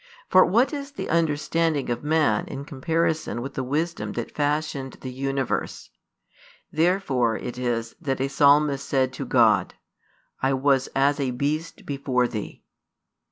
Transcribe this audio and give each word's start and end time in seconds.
For 0.29 0.43
what 0.43 0.73
is 0.73 0.93
the 0.93 1.09
understanding 1.09 1.91
of 1.91 2.03
man 2.03 2.47
in 2.47 2.65
comparison 2.65 3.39
with 3.39 3.53
the 3.53 3.63
wisdom 3.63 4.13
that 4.13 4.33
fashioned 4.33 4.93
the 5.01 5.11
universe? 5.11 5.91
Therefore 6.71 7.37
it 7.37 7.59
is 7.59 7.95
that 8.01 8.19
a 8.19 8.27
Psalmist 8.27 8.83
said 8.83 9.13
to 9.13 9.25
God: 9.27 9.75
I 10.41 10.53
was 10.53 10.87
as 10.95 11.19
a 11.19 11.29
beast 11.29 11.85
before 11.85 12.27
Thee. 12.27 12.63